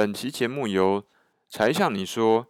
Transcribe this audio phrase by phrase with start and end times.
[0.00, 1.04] 本期节目由
[1.50, 2.46] 才向你说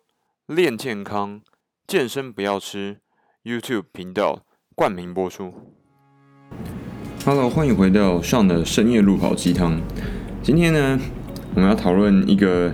[0.46, 1.40] 练健康、
[1.84, 2.98] 健身不要吃
[3.42, 4.44] YouTube 频道
[4.76, 5.52] 冠名播出。
[7.24, 9.80] Hello，欢迎回到上的深夜路跑鸡汤。
[10.40, 11.00] 今天呢，
[11.56, 12.72] 我们要讨论一个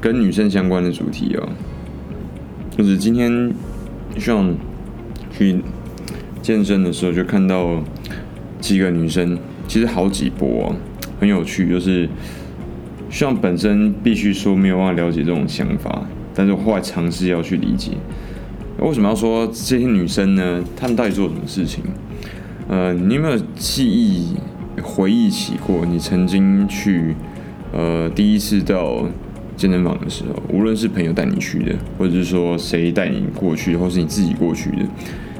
[0.00, 1.48] 跟女生相关的主题哦，
[2.70, 3.52] 就是今天
[4.20, 4.56] 上
[5.32, 5.60] 去
[6.40, 7.82] 健身的时候，就看到
[8.60, 9.36] 几个女生，
[9.66, 10.76] 其实好几波哦，
[11.18, 12.08] 很有趣，就是。
[13.10, 17.92] 像本身必须说没有办法了解这种想法，但是我后来尝试要去理解，
[18.78, 20.62] 为什么要说这些女生呢？
[20.76, 21.82] 她们到底做什么事情？
[22.68, 24.36] 呃，你有没有记忆
[24.82, 27.14] 回忆起过你曾经去
[27.72, 29.06] 呃第一次到
[29.56, 34.82] 健身房的时候，无论是朋友带你去的，或者是说谁带你过去，或是你自己过去的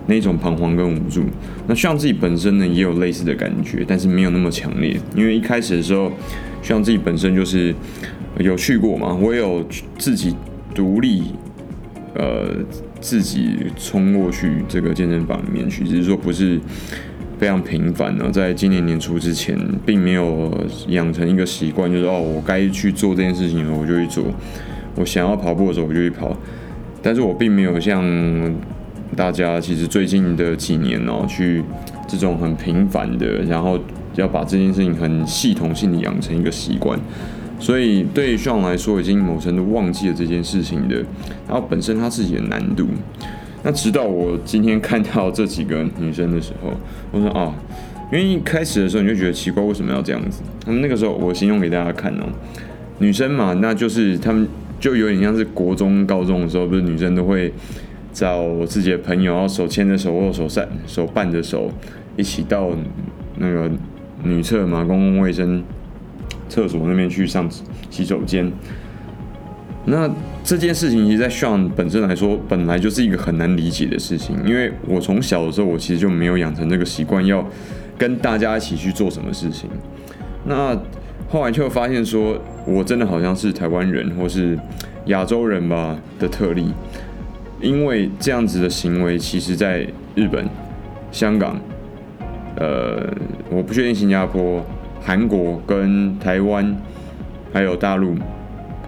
[0.08, 1.22] 那种彷徨跟无助？
[1.68, 6.10] 那像自己本身呢也有类似的感觉，但是没有那么强烈，因为一开始的时候。
[6.60, 7.72] 像自己本身就是
[8.38, 9.64] 有去过嘛，我也有
[9.96, 10.34] 自己
[10.74, 11.22] 独立，
[12.14, 12.48] 呃，
[13.00, 16.58] 自己冲过去这个健身房里面去，只是说不是
[17.38, 18.28] 非常频繁呢。
[18.32, 20.52] 在今年年初之前，并没有
[20.88, 24.24] 养成一个习惯，就是哦，我该去做这件事情了，我就去做；
[24.96, 26.36] 我想要跑步的时候，我就去跑。
[27.00, 28.02] 但是我并没有像
[29.18, 31.64] 大家其实最近的几年哦，去
[32.06, 33.76] 这种很频繁的，然后。
[34.14, 36.98] 要把这件事情很系统性的养成一个习惯，
[37.60, 40.96] 所以对于 Sean 来说，已经某程度忘记了这件事情的，
[41.46, 42.88] 然后本身他自己的难度。
[43.62, 46.72] 那直到我今天看到这几个女生的时候，
[47.12, 47.54] 我说啊，
[48.10, 50.42] 因为一开始的时候你就觉得奇怪，为什么要这样子？
[50.66, 52.26] 那么那个时候我形容给大家看哦，
[52.98, 54.48] 女生嘛，那就是她们
[54.80, 57.52] 就有点像是国中、高中的时候，不是女生都会
[58.18, 61.70] 找我自己的朋友，然后手牵着手握手散手伴着手
[62.16, 62.70] 一起到
[63.36, 63.70] 那个。
[64.24, 65.62] 女厕嘛，公共卫生
[66.48, 67.48] 厕所那边去上
[67.88, 68.50] 洗手间。
[69.84, 70.10] 那
[70.42, 74.36] 这件事情，其实在 Sean 本身来说，本来就是一个很难理解的事情。
[74.44, 77.48] 因为我从小的时候，我其实就没有养成这个习惯，要
[77.96, 79.70] 跟大家一起去做什么事情。
[80.44, 80.76] 那
[81.28, 82.36] 后来就发现说，
[82.66, 84.58] 我真的好像是台湾人或是
[85.06, 86.72] 亚洲人吧的特例，
[87.60, 90.48] 因为这样子的行为，其实在日本、
[91.10, 91.58] 香港。
[92.60, 93.08] 呃，
[93.50, 94.64] 我不确定新加坡、
[95.00, 96.76] 韩国跟台湾，
[97.52, 98.16] 还有大陆，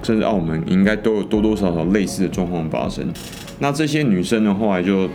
[0.03, 3.06] 甚至澳门，应该都有多多少少类似的状况发生。
[3.60, 5.09] 那这些女生呢，后来就，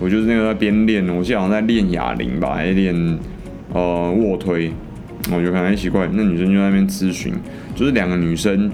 [0.00, 2.94] 我就是那个在边练，我记得好像在练哑铃吧，还练
[3.74, 4.72] 呃卧推，
[5.30, 7.34] 我就感觉奇怪，那女生就在那边咨询，
[7.74, 8.70] 就是两个女生，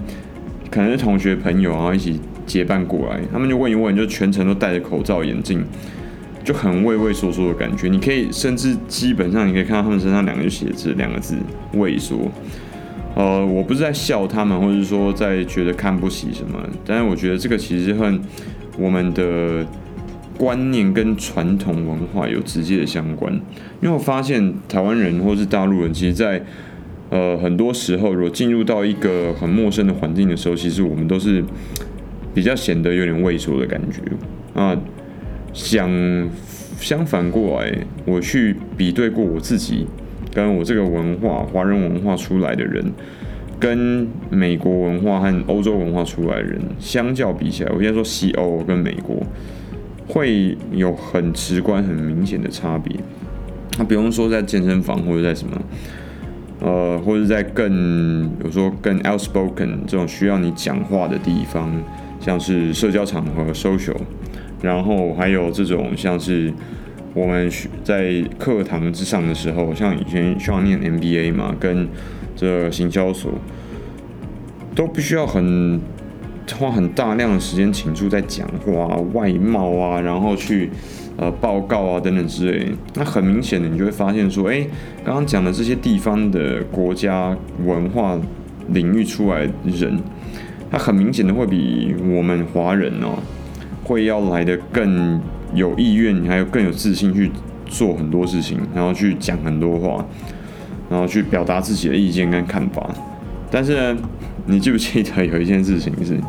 [0.71, 5.63] 可能是同学朋友，然后一起结伴过来，他们就问一问，就全程都戴着口罩、眼镜。
[6.43, 11.35] 就很畏畏缩缩的感觉，你可以甚至基本上你可以看到他们身上两个就写着两个字
[11.73, 12.31] 畏缩。
[13.15, 18.15] 呃，我不是在笑他们，或者是说在觉得看不起什么，但是我觉得这个其实和
[18.77, 19.65] 我们的
[20.37, 23.33] 观念跟传统文化有直接的相关。
[23.81, 26.39] 因为我发现台湾人或是大陆人，其实在
[27.09, 31.43] 呃很多时候，如果进入到一个很陌生的环境的时候，其实我们都是
[32.35, 33.99] 比较显得有点畏缩的感觉
[34.61, 34.77] 啊。
[35.53, 35.89] 想
[36.77, 37.73] 相反过来，
[38.05, 39.87] 我去比对过我自己，
[40.33, 42.83] 跟我这个文化华人文化出来的人，
[43.57, 49.23] 跟美国文化和欧洲文化出来的人相较比起来，我先说西欧跟美国
[50.07, 52.93] 会有很直观、很明显的差别。
[53.77, 55.61] 那比方说在健身房或者在什么，
[56.59, 61.71] 呃，或者在更有说更 outspoken 这种需要你讲话的地方，
[62.19, 63.97] 像是社交场合 social。
[64.61, 66.51] 然后还有这种像是
[67.13, 67.51] 我们
[67.83, 71.87] 在课堂之上的时候，像以前需要念 MBA 嘛，跟
[72.35, 73.31] 这行销所
[74.73, 75.79] 都必须要很
[76.57, 80.69] 花很大量的时间倾注在讲话、外貌啊，然后去
[81.17, 82.67] 呃报告啊等等之类。
[82.95, 84.65] 那很明显的，你就会发现说，哎，
[85.03, 88.19] 刚刚讲的这些地方的国家文化
[88.69, 89.99] 领域出来人，
[90.75, 93.17] 他很明显的会比我们华人哦。
[93.81, 95.21] 会要来的更
[95.53, 97.31] 有意愿，还有更有自信去
[97.67, 100.03] 做很多事情，然后去讲很多话，
[100.89, 102.89] 然后去表达自己的意见跟看法。
[103.49, 104.01] 但是呢，
[104.47, 106.19] 你记不记得有一件事情是，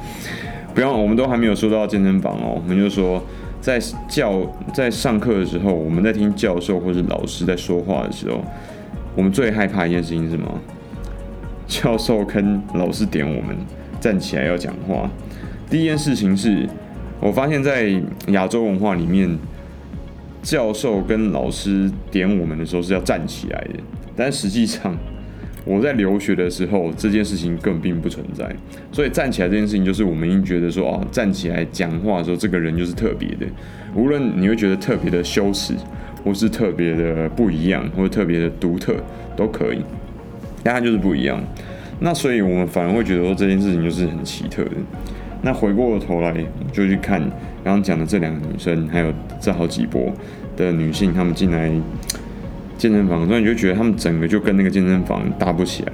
[0.74, 3.20] 不要，我们都还没有说到健身房哦，我们就说
[3.60, 4.42] 在教
[4.72, 8.44] 在上课的时候，我们在听教授或者老师在说话的时候，
[9.16, 10.46] 我们最害怕一件事情是什么？
[11.66, 13.56] 教授跟老师点我们
[14.06, 15.10] 站起来要讲话，
[15.68, 16.64] 第一件事情是。
[17.18, 17.92] 我发现，在
[18.28, 19.36] 亚洲文化里面，
[20.42, 23.80] 教授跟老师点我们的时候是要站起来的，
[24.14, 24.96] 但实际上，
[25.66, 28.54] 我在留学的时候，这件事情根本并不存在。
[28.92, 33.46] 所以站起来这件事情，就是我们已经觉得说，哦，站起来讲话的时候，这个人就是特别的。
[33.96, 35.74] 无论你会觉得特别的羞耻，
[36.22, 38.94] 或是特别的不一样，或者特别的独特，
[39.34, 39.80] 都可以。
[40.62, 41.42] 但它就是不一样。
[42.00, 44.72] 那所以我们反而会觉得说，这件事情就是很奇特的。
[45.42, 46.34] 那回过头来，
[46.72, 47.20] 就去看
[47.64, 50.12] 刚刚讲的这两个女生，还有这好几波
[50.56, 51.70] 的女性，她们进来。
[52.78, 55.92] 健身房，所以你就觉得她们整个就跟那个健身房搭不起来。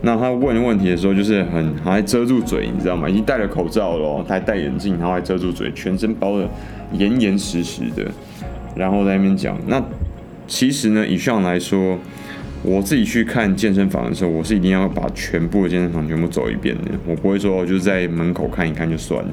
[0.00, 3.06] 那他问问题的时候，就是很还遮住嘴，你知道吗？
[3.06, 6.48] 已经戴了口罩了，他还戴眼镜，然后还遮住嘴，全身包得
[6.92, 8.10] 严严实实的，
[8.74, 9.58] 然后在那边讲。
[9.66, 9.82] 那
[10.46, 11.98] 其实呢，以上来说，
[12.64, 16.90] 我自己去看健身房的时候，我是一定要把全部的健身房全部走一遍的。
[17.06, 19.30] 我不会说就是在门口看一看就算了。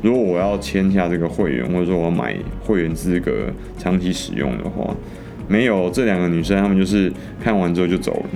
[0.00, 4.94] 如果我要签下这个会员，或者说我买会员资格长期使用的话。
[5.48, 7.12] 没有，这两个女生，她们就是
[7.42, 8.30] 看完之后就走了，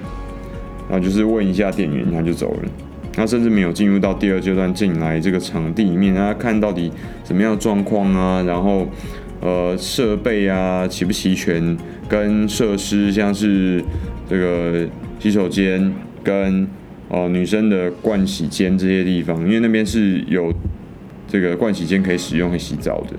[0.91, 2.69] 然后就是问一下店员，她就走了。
[3.13, 6.93] 她甚至没有进入到第二阶段进来这个场地里面，她看到底
[7.23, 8.87] 怎么样的状况啊，然后
[9.41, 11.77] 呃设备啊齐不齐全，
[12.09, 13.83] 跟设施像是
[14.29, 14.87] 这个
[15.19, 15.93] 洗手间
[16.23, 16.67] 跟
[17.09, 20.53] 哦、女生的盥洗间这些地方，因为那边是有
[21.29, 23.17] 这个盥洗间可以使用可以洗澡的，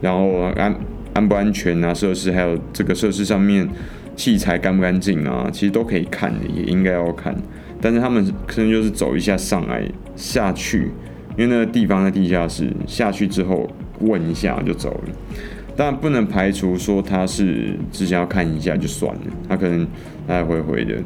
[0.00, 0.74] 然后安。
[1.14, 1.92] 安不安全啊？
[1.92, 3.68] 设施还有这个设施上面
[4.14, 5.50] 器材干不干净啊？
[5.52, 7.34] 其实都可以看的，也应该要看。
[7.80, 9.82] 但是他们可能就是走一下上来
[10.14, 10.92] 下去，
[11.36, 15.14] 因为那个地方在地下室，下去之后问一下就走了。
[15.78, 19.86] 但不能排除说他是只想要看一下就算了，他可能
[20.26, 20.96] 来来回回的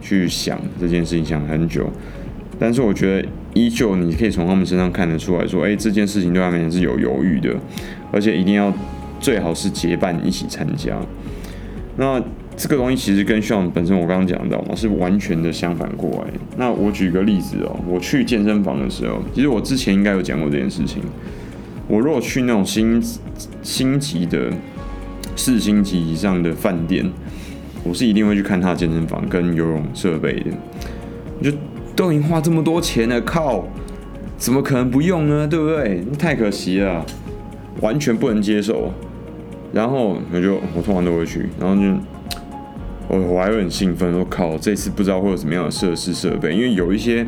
[0.00, 1.86] 去想这件事情想很久。
[2.58, 7.54] 但是我觉得依旧你可以从他们身上看得出来说，哎，这件事情对他们也是有犹豫的，
[8.10, 8.72] 而且一定要。
[9.20, 10.94] 最好是结伴一起参加。
[11.96, 12.22] 那
[12.58, 16.30] 这个东西其实跟 Sean 本身我刚刚讲到嘛，是完全的相反过来。
[16.58, 21.00] 那我举个例子哦，我去健身房的时候，其实我之前应该有讲过这件事情。
[21.86, 23.02] 我如果去那种星
[23.62, 24.50] 星级的
[25.36, 27.10] 四星级以上的饭店，
[27.82, 30.50] 我是一定会去看他的健身房跟游泳设备的。
[31.42, 31.56] 就
[31.94, 33.66] 都已经花这么多钱了，靠，
[34.38, 35.46] 怎么可能不用呢？
[35.46, 36.04] 对不对？
[36.18, 37.04] 太可惜了，
[37.80, 38.92] 完全不能接受。
[39.72, 41.82] 然后我就我通常都会去，然后就
[43.08, 47.26] 我我还会很兴奋，我靠，这次不知道会有什么样的设施设备，因为有一些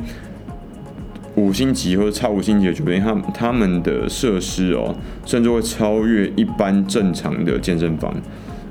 [1.37, 4.95] 五星级或者超五星级的酒店，他他们的设施哦，
[5.25, 8.15] 甚至会超越一般正常的健身房，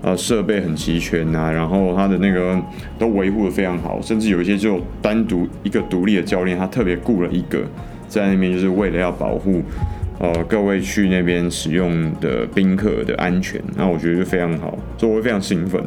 [0.03, 2.59] 啊，设备很齐全呐，然后他的那个
[2.99, 7.61] 都维护得非常好，甚至有一些就单独一个独立的教练，他特别雇了一个
[8.07, 9.61] 在那边，就是为了要保护。
[10.17, 15.83] 呃，各位去那边使用的宾客的安全，那我觉得就非常好，所以我会非常兴奋。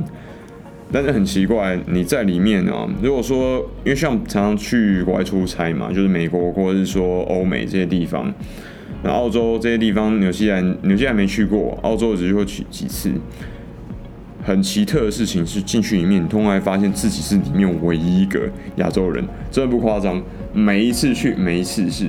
[0.90, 8.32] 但是很奇怪，你在里面啊，如果说因为像常常去国外出差嘛，就是美国或者是说欧美这些地方，
[9.02, 13.12] 那澳洲这些地方，纽西兰纽西兰没去过，澳洲只去过几几次。
[14.42, 20.22] 很奇特的事情是，进去里面，你突然发现自己是里面唯一一个亚洲人，真的不夸张。
[20.54, 22.06] 每一次去，每一次是。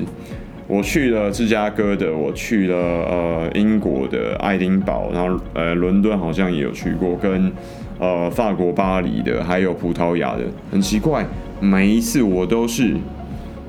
[0.66, 7.52] 我去了芝加哥的，我去了呃英国的爱丁堡，然后呃伦敦好像也有去过，跟
[8.00, 10.44] 呃法国巴黎的，还有葡萄牙的。
[10.72, 11.26] 很奇怪，
[11.60, 12.96] 每一次我都是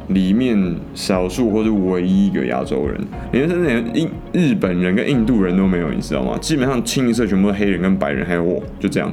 [0.08, 2.98] 里面少数或是唯一一个亚洲人，
[3.32, 6.38] 连甚至连印日本人跟印度人都没有，你知道吗？
[6.40, 9.12] 基本上清一色全部是黑人跟白人，还有我，就这样，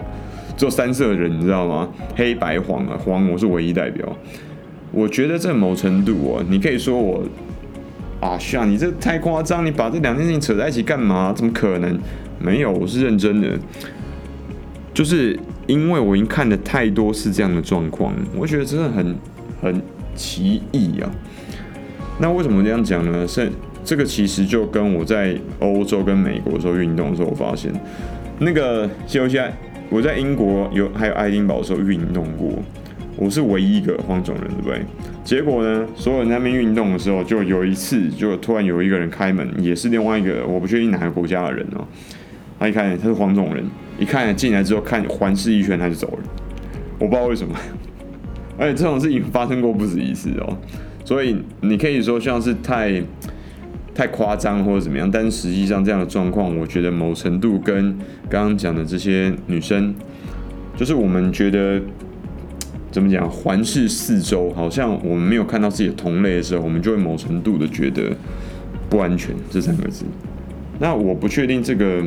[0.56, 1.90] 只有三色人，你知道吗？
[2.16, 4.08] 黑白黄啊，黄我是唯一代表。
[4.92, 7.24] 我觉得这某程度哦，你可以说我。
[8.20, 9.64] 啊，是啊，你这太夸张！
[9.64, 11.32] 你把这两件事情扯在一起干嘛？
[11.36, 11.96] 怎么可能？
[12.40, 13.50] 没有，我是认真的。
[14.98, 15.38] 就是
[15.68, 19.16] 因为我已经看了太多次这样的状况，我觉得真的很
[19.62, 19.80] 很
[20.16, 21.08] 奇异啊。
[22.20, 23.28] 那为什么这样讲呢？
[23.28, 23.48] 是
[23.84, 27.72] 这个其实就跟我在欧洲跟美国的时候运动的时候，我发现
[28.40, 29.40] 那个休息，
[29.92, 32.50] 我在英国有还有爱丁堡的时候运动过。
[33.18, 34.82] 我是唯一一个黄种人，对不对？
[35.24, 41.86] 结果呢，所有人那边运动的时候，就有一次，就突然有一个人开门，也是另外一个我不确定哪个国家的人哦。
[42.60, 43.66] 他一看，他是黄种人，
[44.00, 46.20] 一看进来之后看环视一圈，他就走了。
[47.00, 47.56] 我不知道为什么，
[48.58, 50.58] 而且这种事情发生过不止一次哦。
[51.06, 53.02] 所以你可以说像是太
[53.94, 57.98] 太夸张或者怎么样，但实际上这样的状况，我觉得某程度跟
[58.30, 59.94] 刚刚讲的这些女生，
[60.76, 61.82] 就是我们觉得。
[62.90, 63.30] 怎么讲？
[63.30, 68.16] 环视四周，好像我们没有看到自己的同类的时候，我们就会某程度的觉得
[68.90, 69.36] 不安全。
[69.52, 70.06] 这三个字，
[70.80, 72.02] 那我不确定这个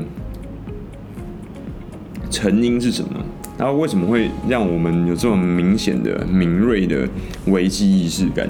[2.30, 3.10] 成因是什么？
[3.58, 7.06] 然后为什么会让我们有这么明显的、敏锐的
[7.46, 8.48] 危机意识感？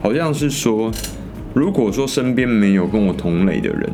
[0.00, 0.92] 好像是说，
[1.52, 3.90] 如果说身边没有跟我同类的人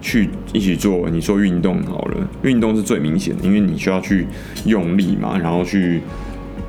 [0.00, 4.26] 去一起做，你说运动好了，运动是最明显的，因为你需要去
[4.66, 6.00] 用力嘛，然后去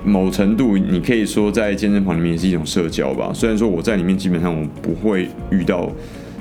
[0.03, 3.31] 某程度，你可以说在健身房里面也是一种社交吧。
[3.33, 5.91] 虽然说我在里面基本上我不会遇到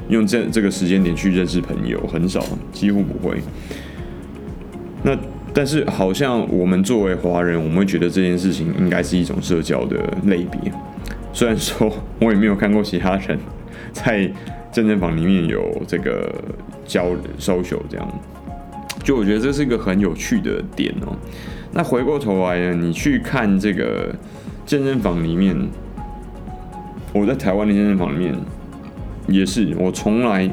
[0.09, 3.37] 用这这个时间点去认识朋友，很少，几乎不会。
[5.02, 5.16] 那
[5.52, 10.73] 但是好像我们作为华人，我们会觉得这件事情应该是一种社交的类别。
[11.33, 13.38] 虽然说我也没有看过其他人
[13.92, 14.30] 在
[14.71, 16.33] 健身房里面有这个
[16.85, 17.07] 交
[17.38, 18.21] social 这样，
[19.02, 21.16] 就我觉得这是一个很有趣的点哦。
[21.73, 24.14] 那回过头来呢，你去看这个
[24.66, 25.57] 健身房里面，
[27.12, 28.35] 我在台湾的健身房里面
[29.26, 30.49] 也是，我从来。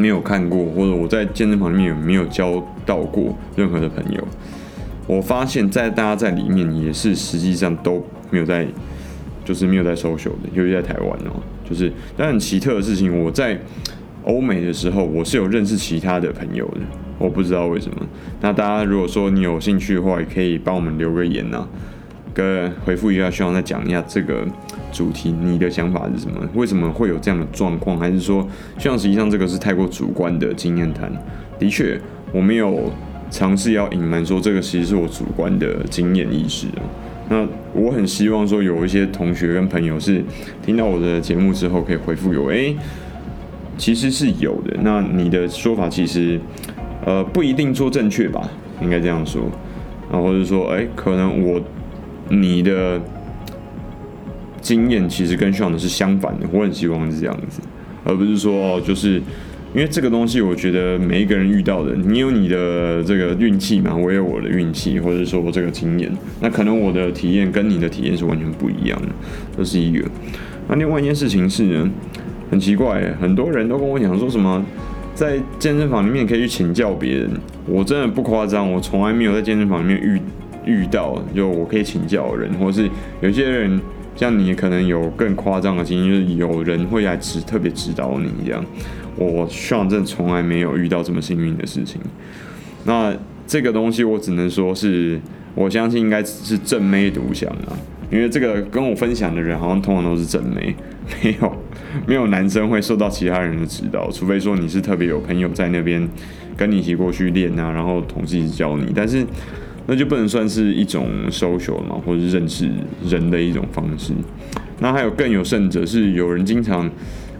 [0.00, 4.26] 没有看过，或者我在健身房里面也没有交到过任何的朋友？
[5.06, 8.66] 我发现，在大家在里面也是实际上都没有在，
[9.44, 11.42] 就是没有在 social 的，尤其在台湾哦。
[11.68, 13.58] 就是但很奇特的事情，我在
[14.24, 16.80] 欧美的时候，我是有认识其他的朋友的，
[17.18, 17.96] 我不知道为什么。
[18.40, 21.66] 那大家如果说你有兴趣的话，也可以帮我们留个言呐，
[22.34, 24.46] 跟回复一下，希望再讲一下这个。
[24.92, 26.36] 主题，你的想法是什么？
[26.52, 27.96] 为什么会有这样的状况？
[27.96, 28.44] 还是说，
[28.76, 31.08] 像实际上这个是太过主观的经验谈？
[31.60, 31.96] 的确，
[32.32, 32.90] 我没有
[33.30, 36.66] 尝试要隐瞒说这个其实是我主观的经验意识。
[37.28, 40.24] 那我很希望说有一些同学跟朋友是
[40.60, 42.76] 听到我的节目之后可以回复我，诶，
[43.78, 44.76] 其实是有的。
[44.82, 46.40] 那你的说法其实
[47.06, 48.50] 呃不一定说正确吧？
[48.82, 49.42] 应该这样说。
[50.10, 51.62] 然后或者说，诶，可能我
[52.30, 53.00] 你的。
[54.62, 57.62] 经验其实跟希望的是相反的，我很希望是这样子，
[58.04, 59.14] 而不是说，就是
[59.74, 69.08] 因为这个东西，我觉得每一个人遇到的，你有你的这个运气嘛，我有我的运气，或者说我这个经验，那可能我的体验跟你的体验是完全不一样的，
[69.56, 70.06] 这是一个。
[70.68, 71.90] 那另外一件事情是呢，
[72.50, 74.62] 很奇怪，很多人都跟我讲说什么，
[75.14, 77.30] 在健身房里面可以去请教别人，
[77.66, 80.20] 我真的不夸张，我从来没有在健身房里面遇
[80.64, 82.88] 遇到，就我可以请教的人，或是
[83.20, 83.80] 有些人。
[84.16, 88.62] 像你可能有更夸张的经验，就是有人会来指特别指导你这样。
[89.16, 91.98] 我 Sean 真的从来没有遇到这么幸运的事情。
[92.84, 93.14] 那
[93.46, 95.18] 这个东西我只能说是，
[95.54, 97.72] 我相信应该是正妹独享啊，
[98.10, 100.74] 因为这个跟我分享的人好像通常都是正妹，
[101.22, 101.56] 没有
[102.04, 106.06] 没有男生会受到其他人的指导，除非说你是特别有朋友在那边
[106.58, 109.24] 跟你一起过去练啊，然后同时一直教你，但是。
[109.92, 112.70] 那就不能算是一种 social 嘛，或者是认识
[113.08, 114.12] 人的一种方式。
[114.78, 116.88] 那还有更有甚者，是有人经常，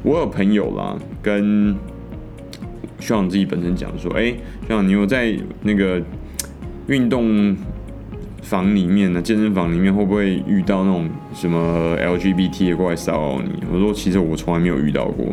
[0.03, 1.73] 我有朋友啦，跟
[2.99, 6.03] 希望自己本身讲说，哎、欸，像你有在那个
[6.89, 7.57] 运动
[8.43, 13.63] 房里面呢，健身房里面会不会遇到那种什么 LGBT 的过来骚扰你？
[13.73, 15.25] 我说其实我从来没有遇到过，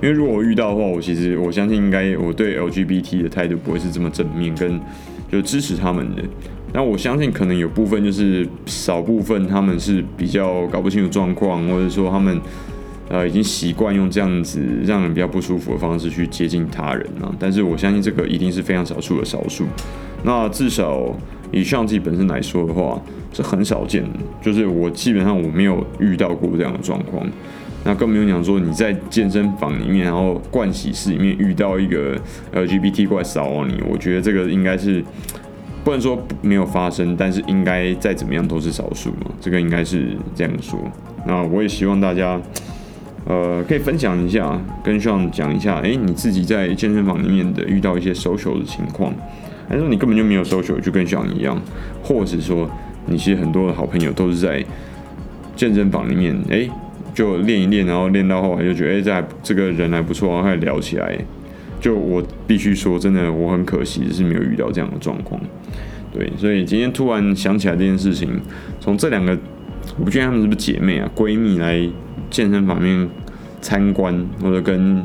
[0.00, 4.80] 因为如果我遇到的话，我其实我相信应该我对 LGBT 的态度不会是这么正面跟。
[5.30, 6.22] 就支持他们的，
[6.72, 12.40] 那我相信可能有部分就是少部分他们是比较搞不清楚状况，或者说他们
[13.08, 17.34] 呃已经习惯用这样子让人比较不舒服的方式去接近他人啊。
[17.38, 19.64] 但是我相信这个一定是非常少数的少数。
[20.22, 21.14] 那至少
[21.52, 23.00] 以上自己本身来说的话，
[23.32, 24.18] 是很少见的。
[24.42, 27.26] 就是我基本上我没有遇到过这样的状况。
[27.86, 32.18] 那更不用讲说你在健身房里面，然后盥洗室里面遇到一个
[32.52, 35.00] LGBT 过来骚扰你，我觉得这个应该是
[35.84, 40.80] 不能说没有发生，但是应该再怎么样都是少数嘛，这个应该是这样说。
[41.28, 42.40] 那我也希望大家，
[43.24, 49.14] 呃，可以分享一下，跟上讲一下，诶，你自己在健身房里面的遇到一些 social 的情况，
[49.68, 51.56] 还是说你根本就没有 social，就跟 Sean 一样，
[52.02, 52.68] 或者说
[53.06, 54.64] 你其实很多的好朋友都是在
[55.54, 56.68] 健身房里面，诶。
[57.16, 61.18] 就练一练，然后练到后来就觉得，哎、这还这个人还不错，然后开始聊起来。
[61.80, 65.40] 就我必须说，真的，我很可惜是没有遇到这样的状况。
[66.12, 68.38] 对，所以今天突然想起来这件事情，
[68.80, 69.32] 从这两个，
[69.98, 71.80] 我不确定她们是不是姐妹啊，闺蜜来
[72.28, 73.08] 健身房面
[73.62, 75.02] 参观，或者跟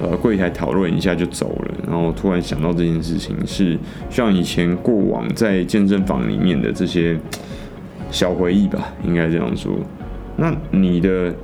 [0.00, 1.74] 呃柜台讨论一下就走了。
[1.86, 3.78] 然后突然想到这件事情，是
[4.10, 7.16] 像以前过往在健身房里面的这些
[8.10, 9.72] 小回忆吧，应该这样说。
[10.40, 11.34] 那你的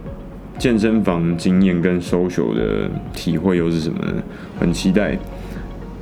[0.56, 4.22] 健身房经验跟 social 的体会又是什么呢？
[4.58, 5.18] 很期待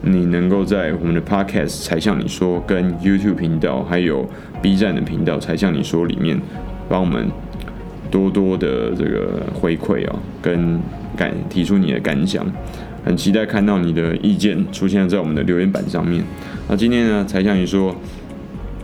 [0.03, 4.29] 你能够在我们的 podcast 才向你说，跟 YouTube 频道还有
[4.61, 6.39] B 站的频道才向你说里面，
[6.87, 7.31] 帮我们
[8.11, 10.79] 多多的这个回馈啊，跟
[11.17, 12.45] 感提出你的感想。
[13.05, 16.23] 很期待看到你的意见出现在我们的留言板上面。
[16.69, 17.97] 那今天呢，才向你说，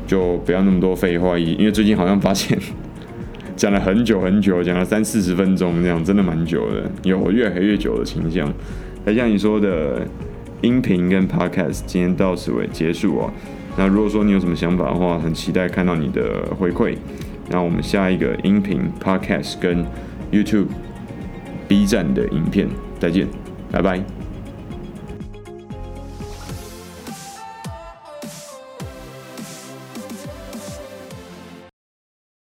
[0.07, 2.59] 就不要那么多废话，因为最近好像发现
[3.59, 8.51] 讲了很久很久，讲了三四十分钟这样，真的蛮久的，有越来越久的倾向。
[9.05, 10.07] 那像你说的
[10.63, 13.33] 音频跟 podcast 今天到此为结束哦。
[13.77, 16.97] 那如果说你有什么想法的话，很期待看到你的回馈。
[17.51, 19.85] 那我们下一个音频 podcast 跟
[20.31, 20.69] YouTube
[21.67, 22.69] B 站的影片
[23.01, 23.27] 再见，
[23.73, 24.18] 拜拜。